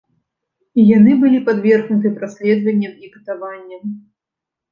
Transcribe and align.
І 0.79 0.85
яны 0.97 1.11
былі 1.23 1.39
падвергнуты 1.49 2.11
праследаванням 2.17 2.93
і 3.09 3.13
катаванням. 3.17 3.83